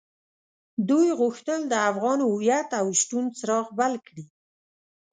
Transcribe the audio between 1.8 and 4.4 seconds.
افغان هويت او شتون څراغ بل کړي.